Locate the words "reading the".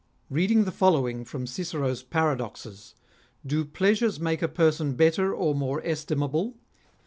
0.31-0.71